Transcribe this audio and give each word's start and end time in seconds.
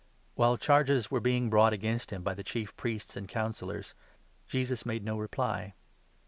While 0.33 0.57
charges 0.57 1.11
were 1.11 1.19
being 1.19 1.51
brought 1.51 1.73
against 1.73 2.09
him 2.09 2.23
by 2.23 2.33
the 2.33 2.43
Chief 2.43 2.75
Priests 2.75 3.15
and 3.15 3.29
Councillors, 3.29 3.93
Jesus 4.47 4.83
made 4.83 5.03
no 5.05 5.15
reply. 5.15 5.75